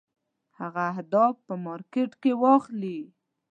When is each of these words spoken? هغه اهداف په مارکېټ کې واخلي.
هغه 0.59 0.81
اهداف 0.93 1.33
په 1.47 1.53
مارکېټ 1.65 2.11
کې 2.21 2.31
واخلي. 2.43 2.99